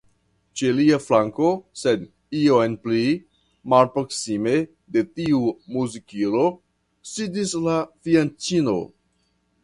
[0.59, 1.49] Ĉe lia flanko,
[1.81, 2.05] sed
[2.37, 3.01] iom pli
[3.73, 4.53] malproksime
[4.95, 5.41] de tiu
[5.75, 6.41] muzikilo,
[7.11, 7.77] sidis la
[8.09, 8.75] fianĉino.